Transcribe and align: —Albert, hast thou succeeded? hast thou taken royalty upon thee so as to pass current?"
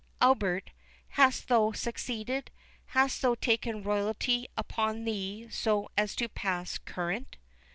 —Albert, 0.19 0.71
hast 1.09 1.47
thou 1.47 1.71
succeeded? 1.73 2.49
hast 2.97 3.21
thou 3.21 3.35
taken 3.35 3.83
royalty 3.83 4.47
upon 4.57 5.03
thee 5.03 5.47
so 5.51 5.91
as 5.95 6.15
to 6.15 6.27
pass 6.27 6.79
current?" 6.79 7.37